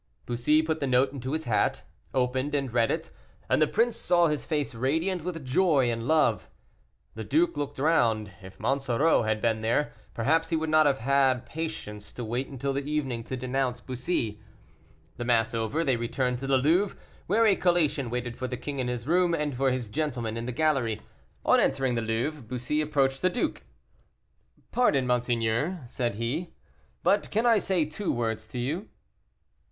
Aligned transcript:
Bussy 0.25 0.63
put 0.63 0.79
the 0.79 0.87
note 0.87 1.13
into 1.13 1.31
his 1.33 1.43
hat, 1.43 1.83
opened, 2.11 2.55
and 2.55 2.73
read 2.73 2.89
it, 2.89 3.11
and 3.47 3.61
the 3.61 3.67
prince 3.67 3.95
saw 3.95 4.25
his 4.29 4.45
face 4.47 4.73
radiant 4.73 5.23
with 5.23 5.45
joy 5.45 5.91
and 5.91 6.07
love. 6.07 6.49
The 7.13 7.23
duke 7.23 7.55
looked 7.55 7.77
round; 7.77 8.31
if 8.41 8.57
Monsoreau 8.59 9.21
had 9.21 9.43
been 9.43 9.61
there, 9.61 9.93
perhaps 10.15 10.49
he 10.49 10.55
would 10.55 10.71
not 10.71 10.87
have 10.87 10.97
had 10.97 11.45
patience 11.45 12.11
to 12.13 12.25
wait 12.25 12.59
till 12.59 12.73
the 12.73 12.89
evening 12.91 13.23
to 13.25 13.37
denounce 13.37 13.79
Bussy. 13.79 14.41
The 15.17 15.23
mass 15.23 15.53
over, 15.53 15.83
they 15.83 15.97
returned 15.97 16.39
to 16.39 16.47
the 16.47 16.57
Louvre, 16.57 16.97
where 17.27 17.45
a 17.45 17.55
collation 17.55 18.09
waited 18.09 18.35
for 18.35 18.47
the 18.47 18.57
king 18.57 18.79
in 18.79 18.87
his 18.87 19.05
room, 19.05 19.35
and 19.35 19.55
for 19.55 19.69
his 19.69 19.87
gentlemen 19.87 20.35
in 20.35 20.47
the 20.47 20.51
gallery. 20.51 20.99
On 21.45 21.59
entering 21.59 21.93
the 21.93 22.01
Louvre, 22.01 22.41
Bussy 22.41 22.81
approached 22.81 23.21
the 23.21 23.29
duke. 23.29 23.65
"Pardon, 24.71 25.05
monseigneur," 25.05 25.83
said 25.85 26.15
he, 26.15 26.55
"but 27.03 27.29
can 27.29 27.45
I 27.45 27.59
say 27.59 27.85
two 27.85 28.11
words 28.11 28.47
to 28.47 28.57
you?" 28.57 28.89